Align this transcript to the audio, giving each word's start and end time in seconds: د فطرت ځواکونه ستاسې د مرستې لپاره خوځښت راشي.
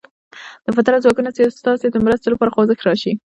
د 0.65 0.67
فطرت 0.77 0.99
ځواکونه 1.05 1.29
ستاسې 1.59 1.87
د 1.89 1.95
مرستې 2.05 2.27
لپاره 2.31 2.53
خوځښت 2.55 2.83
راشي. 2.87 3.11